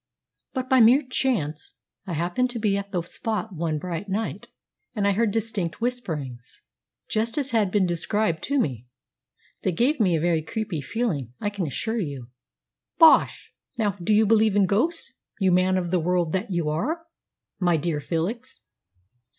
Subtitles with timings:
[0.53, 1.75] But by mere chance
[2.07, 4.47] I happened to be at the spot one bright night,
[4.95, 6.63] and I heard distinct whisperings,
[7.07, 8.87] just as had been described to me.
[9.61, 12.31] They gave me a very creepy feeling, I can assure you."
[12.97, 13.53] "Bosh!
[13.77, 17.05] Now, do you believe in ghosts, you man of the world that you are,
[17.59, 18.63] my dear Felix?"